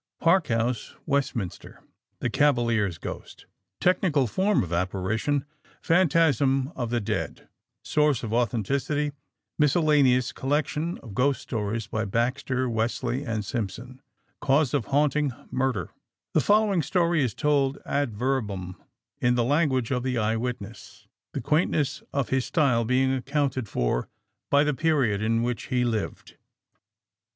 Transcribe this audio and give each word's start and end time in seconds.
PARK 0.19 0.47
HOUSE, 0.47 0.95
WESTMINSTER 1.05 1.83
THE 2.21 2.31
CAVALIER'S 2.31 2.97
GHOST 2.97 3.45
Technical 3.79 4.25
form 4.25 4.63
of 4.63 4.73
apparition: 4.73 5.45
Phantasm 5.79 6.69
of 6.75 6.89
the 6.89 6.99
dead 6.99 7.47
Source 7.83 8.23
of 8.23 8.33
authenticity: 8.33 9.11
Miscellaneous 9.59 10.31
collection 10.31 10.97
of 11.03 11.13
Ghost 11.13 11.41
Stories 11.43 11.85
by 11.85 12.05
Baxter, 12.05 12.67
Wesley 12.67 13.23
and 13.23 13.45
Simpson 13.45 14.01
Cause 14.39 14.73
of 14.73 14.85
haunting: 14.85 15.33
Murder 15.51 15.91
(The 16.33 16.41
following 16.41 16.81
story 16.81 17.21
is 17.23 17.35
told 17.35 17.77
ad 17.85 18.11
verbum 18.15 18.77
in 19.19 19.35
the 19.35 19.43
language 19.43 19.91
of 19.91 20.01
the 20.01 20.17
eye 20.17 20.35
witness, 20.35 21.07
the 21.33 21.41
quaintness 21.41 22.01
of 22.11 22.29
his 22.29 22.45
style 22.45 22.85
being 22.85 23.13
accounted 23.13 23.69
for 23.69 24.09
by 24.49 24.63
the 24.63 24.73
period 24.73 25.21
in 25.21 25.43
which 25.43 25.65
he 25.67 25.83
lived.) 25.83 26.37